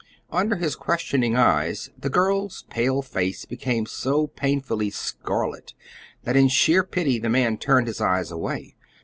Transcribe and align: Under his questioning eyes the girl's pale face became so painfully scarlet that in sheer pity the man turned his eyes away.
Under 0.31 0.55
his 0.55 0.75
questioning 0.75 1.35
eyes 1.35 1.91
the 1.95 2.09
girl's 2.09 2.63
pale 2.71 3.03
face 3.03 3.45
became 3.45 3.85
so 3.85 4.25
painfully 4.25 4.89
scarlet 4.89 5.75
that 6.23 6.35
in 6.35 6.47
sheer 6.47 6.83
pity 6.83 7.19
the 7.19 7.29
man 7.29 7.55
turned 7.59 7.85
his 7.85 8.01
eyes 8.01 8.31
away. 8.31 8.73